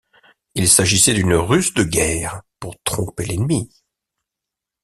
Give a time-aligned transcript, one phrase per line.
[0.55, 3.69] Il s'agissait d'une ruse de guerre pour tromper l'ennemi.